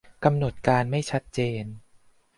[0.23, 1.65] -กำหนดการไม่ชัดเจน